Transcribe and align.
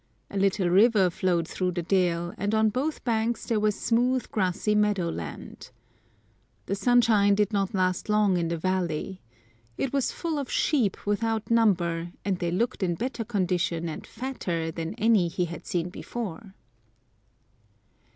A 0.31 0.37
little 0.39 0.67
river 0.67 1.11
flowed 1.11 1.47
through 1.47 1.73
the 1.73 1.83
dale, 1.83 2.33
and 2.35 2.55
on 2.55 2.69
both 2.69 3.03
banks 3.03 3.45
there 3.45 3.59
was 3.59 3.75
smooth 3.79 4.31
grassy 4.31 4.73
meadow 4.73 5.09
land. 5.11 5.69
The 6.65 6.73
sunshine 6.73 7.35
did 7.35 7.53
not 7.53 7.75
last 7.75 8.09
long 8.09 8.35
in 8.35 8.47
the 8.47 8.57
valley. 8.57 9.21
It 9.77 9.93
was 9.93 10.11
full 10.11 10.39
of 10.39 10.49
sheep 10.49 11.05
without 11.05 11.51
number, 11.51 12.13
and 12.25 12.39
they 12.39 12.49
looked 12.49 12.81
in 12.81 12.95
better 12.95 13.23
condition 13.23 13.87
and 13.87 14.07
fatter 14.07 14.71
than 14.71 14.95
any 14.95 15.27
he 15.27 15.45
had 15.45 15.67
seen 15.67 15.89
before. 15.89 16.55